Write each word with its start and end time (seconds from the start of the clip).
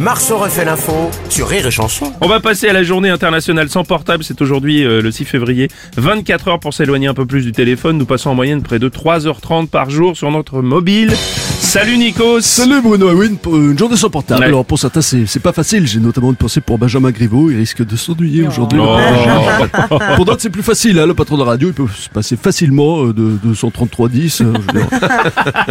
Marceau 0.00 0.38
refait 0.38 0.64
l'info 0.64 1.10
sur 1.28 1.48
Rire 1.48 1.66
et 1.66 1.70
Chanson. 1.70 2.12
On 2.20 2.26
va 2.28 2.40
passer 2.40 2.68
à 2.68 2.72
la 2.72 2.82
journée 2.82 3.10
internationale 3.10 3.68
sans 3.68 3.84
portable. 3.84 4.24
C'est 4.24 4.40
aujourd'hui 4.40 4.84
euh, 4.84 5.00
le 5.00 5.10
6 5.12 5.24
février. 5.24 5.68
24 5.96 6.48
heures 6.48 6.60
pour 6.60 6.74
s'éloigner 6.74 7.06
un 7.06 7.14
peu 7.14 7.26
plus 7.26 7.42
du 7.44 7.52
téléphone. 7.52 7.98
Nous 7.98 8.06
passons 8.06 8.30
en 8.30 8.34
moyenne 8.34 8.62
près 8.62 8.78
de 8.78 8.88
3h30 8.88 9.68
par 9.68 9.90
jour 9.90 10.16
sur 10.16 10.30
notre 10.30 10.62
mobile. 10.62 11.12
Salut 11.60 11.96
Nikos 11.96 12.40
Salut 12.42 12.82
Bruno, 12.82 13.12
oui, 13.12 13.28
une, 13.28 13.70
une 13.70 13.78
journée 13.78 13.96
sans 13.96 14.10
portable. 14.10 14.40
Ouais. 14.40 14.46
Alors 14.48 14.64
pour 14.64 14.78
certains 14.78 15.00
c'est 15.00 15.26
c'est 15.26 15.40
pas 15.40 15.52
facile, 15.52 15.86
j'ai 15.86 16.00
notamment 16.00 16.28
une 16.30 16.36
pensée 16.36 16.60
pour 16.60 16.76
Benjamin 16.76 17.10
Griveaux, 17.12 17.50
il 17.50 17.56
risque 17.56 17.86
de 17.86 17.96
s'ennuyer 17.96 18.46
aujourd'hui. 18.46 18.78
Oh. 18.82 18.98
Pour 20.16 20.24
d'autres 20.26 20.42
c'est 20.42 20.50
plus 20.50 20.62
facile, 20.62 20.98
hein, 20.98 21.06
le 21.06 21.14
patron 21.14 21.36
de 21.36 21.44
la 21.44 21.50
radio 21.50 21.68
il 21.68 21.74
peut 21.74 21.86
se 21.96 22.08
passer 22.10 22.36
facilement 22.36 23.04
euh, 23.06 23.12
de, 23.14 23.38
de 23.42 23.54
13310. 23.54 24.42
euh, 24.42 24.52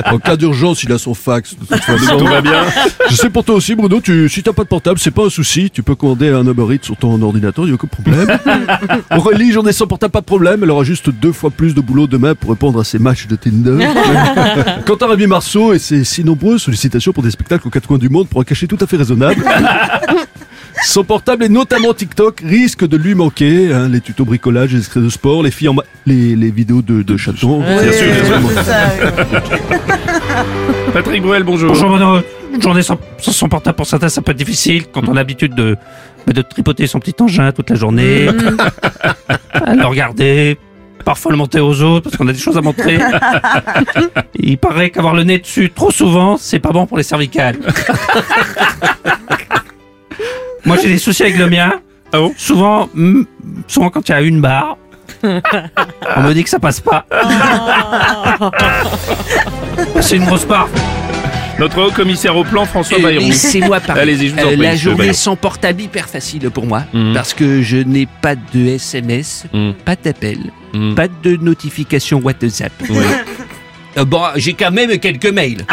en 0.11 0.17
cas 0.17 0.37
d'urgence 0.37 0.81
il 0.83 0.91
a 0.91 0.97
son 0.97 1.13
fax. 1.13 1.53
De 1.55 1.65
toute 1.65 1.75
façon. 1.83 2.17
Tout 2.17 2.25
va 2.25 2.41
bien 2.41 2.63
Je 3.09 3.15
sais 3.15 3.29
pour 3.29 3.43
toi 3.43 3.55
aussi 3.55 3.75
Bruno, 3.75 3.99
tu, 4.01 4.10
si 4.27 4.43
t'as 4.43 4.53
pas 4.53 4.63
de 4.63 4.67
portable 4.67 4.99
c'est 4.99 5.11
pas 5.11 5.25
un 5.25 5.29
souci, 5.29 5.69
tu 5.69 5.83
peux 5.83 5.95
commander 5.95 6.29
un 6.29 6.45
Uber 6.45 6.75
Eats 6.75 6.83
sur 6.83 6.97
ton 6.97 7.21
ordinateur, 7.21 7.67
y 7.67 7.71
a 7.71 7.73
aucun 7.73 7.87
problème. 7.87 8.27
Aurélie, 9.11 9.51
journée 9.51 9.71
sans 9.71 9.87
portable, 9.87 10.11
pas 10.11 10.21
de 10.21 10.25
problème, 10.25 10.61
elle 10.63 10.71
aura 10.71 10.83
juste 10.83 11.09
deux 11.09 11.31
fois 11.31 11.49
plus 11.49 11.73
de 11.73 11.81
boulot 11.81 12.07
demain 12.07 12.35
pour 12.35 12.51
répondre 12.51 12.79
à 12.79 12.83
ses 12.83 12.99
matchs 12.99 13.27
de 13.27 13.35
Tinder. 13.35 13.87
Quentin 14.85 15.07
Rémi 15.07 15.27
Marceau 15.27 15.73
et 15.73 15.79
ses 15.79 16.03
si 16.03 16.23
nombreuses 16.23 16.61
sollicitations 16.61 17.13
pour 17.13 17.23
des 17.23 17.31
spectacles 17.31 17.67
aux 17.67 17.71
quatre 17.71 17.87
coins 17.87 17.97
du 17.97 18.09
monde 18.09 18.27
pour 18.27 18.41
un 18.41 18.43
cachet 18.43 18.67
tout 18.67 18.77
à 18.79 18.87
fait 18.87 18.97
raisonnable. 18.97 19.43
Son 20.83 21.03
portable 21.03 21.43
et 21.45 21.49
notamment 21.49 21.93
TikTok 21.93 22.41
risque 22.43 22.87
de 22.87 22.97
lui 22.97 23.13
manquer. 23.15 23.71
hein, 23.73 23.87
les 23.87 24.01
tutos 24.01 24.25
bricolage, 24.25 24.71
les 24.73 24.79
extraits 24.79 25.03
de 25.03 25.09
sport, 25.09 25.43
les 25.43 25.51
filles 25.51 25.69
en 25.69 25.73
ma- 25.75 25.83
les, 26.05 26.35
les 26.35 26.49
vidéos 26.51 26.81
de, 26.81 27.01
de 27.03 27.17
chatons. 27.17 27.61
Bien 27.61 27.91
sûr, 27.91 28.07
bien 28.07 28.63
sûr. 28.63 29.11
Patrick 30.93 31.21
Bruel, 31.21 31.43
bonjour. 31.43 31.69
Bonjour 31.69 31.89
Bruno. 31.89 32.21
Une 32.53 32.61
journée 32.61 32.81
sans, 32.81 32.97
sans 33.19 33.31
son 33.31 33.47
portable 33.47 33.77
pour 33.77 33.85
certains, 33.85 34.09
ça 34.09 34.21
peut 34.21 34.31
être 34.31 34.37
difficile 34.37 34.85
quand 34.91 35.07
on 35.07 35.11
a 35.13 35.15
l'habitude 35.15 35.55
de, 35.55 35.77
bah, 36.27 36.33
de 36.33 36.41
tripoter 36.41 36.85
son 36.87 36.99
petit 36.99 37.15
engin 37.21 37.51
toute 37.53 37.69
la 37.69 37.75
journée, 37.77 38.27
à 39.53 39.73
le 39.73 39.85
regarder, 39.85 40.57
parfois 41.05 41.31
le 41.31 41.37
monter 41.37 41.61
aux 41.61 41.81
autres 41.81 42.09
parce 42.09 42.17
qu'on 42.17 42.27
a 42.27 42.33
des 42.33 42.39
choses 42.39 42.57
à 42.57 42.61
montrer. 42.61 42.99
Il 44.35 44.57
paraît 44.57 44.89
qu'avoir 44.89 45.13
le 45.13 45.23
nez 45.23 45.37
dessus 45.39 45.71
trop 45.73 45.91
souvent, 45.91 46.35
c'est 46.37 46.59
pas 46.59 46.71
bon 46.71 46.85
pour 46.87 46.97
les 46.97 47.03
cervicales. 47.03 47.57
Moi 50.81 50.87
j'ai 50.87 50.93
des 50.95 50.99
soucis 50.99 51.23
avec 51.23 51.37
le 51.37 51.47
mien. 51.49 51.73
Ah 52.13 52.17
bon 52.19 52.33
Souvent, 52.37 52.89
mm, 52.93 53.23
souvent 53.67 53.89
quand 53.89 54.07
il 54.09 54.11
y 54.11 54.15
a 54.15 54.21
une 54.21 54.41
barre, 54.41 54.77
on 55.23 56.21
me 56.23 56.33
dit 56.33 56.43
que 56.43 56.49
ça 56.49 56.59
passe 56.59 56.79
pas. 56.79 57.05
C'est 60.01 60.15
une 60.17 60.25
grosse 60.25 60.45
barre. 60.45 60.67
Notre 61.59 61.79
haut 61.83 61.91
commissaire 61.91 62.35
au 62.35 62.43
plan, 62.43 62.65
François 62.65 62.97
Euh, 62.97 63.03
Bayrou. 63.03 63.27
Laissez-moi 63.27 63.79
parler. 63.85 64.01
Allez-y, 64.01 64.29
je 64.29 64.33
vous 64.33 64.39
en 64.39 64.41
Euh, 64.41 64.45
prie, 64.47 64.57
la 64.57 64.71
monsieur 64.71 64.89
journée 64.89 64.97
Bayrou. 65.05 65.13
sans 65.13 65.35
portable 65.35 65.81
hyper 65.81 66.09
facile 66.09 66.49
pour 66.49 66.65
moi 66.65 66.83
Mhm. 66.93 67.13
parce 67.13 67.33
que 67.35 67.61
je 67.61 67.77
n'ai 67.77 68.07
pas 68.21 68.35
de 68.35 68.67
SMS, 68.67 69.45
Mhm. 69.53 69.73
pas 69.85 69.95
d'appel, 69.95 70.39
Mhm. 70.73 70.95
pas 70.95 71.07
de 71.07 71.35
notification 71.35 72.19
WhatsApp. 72.23 72.71
Oui. 72.89 72.97
Euh, 73.97 74.05
bon, 74.05 74.21
j'ai 74.37 74.53
quand 74.53 74.71
même 74.71 74.97
quelques 74.99 75.27
mails 75.31 75.65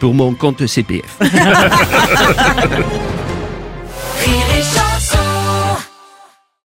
pour 0.00 0.14
mon 0.14 0.32
compte 0.34 0.66
CPF. 0.66 1.18